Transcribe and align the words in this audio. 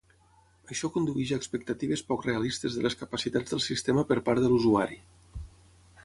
Això 0.75 0.89
condueix 0.93 1.33
a 1.35 1.37
expectatives 1.41 2.01
poc 2.07 2.25
realistes 2.27 2.77
de 2.77 2.85
les 2.85 2.97
capacitats 3.01 3.55
del 3.55 3.61
sistema 3.65 4.05
per 4.13 4.17
part 4.31 4.45
de 4.45 4.49
l'usuari. 4.55 4.99